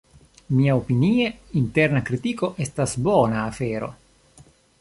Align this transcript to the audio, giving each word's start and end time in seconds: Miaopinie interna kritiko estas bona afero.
Miaopinie 0.59 1.27
interna 1.61 2.03
kritiko 2.09 2.49
estas 2.67 2.97
bona 3.09 3.47
afero. 3.53 3.93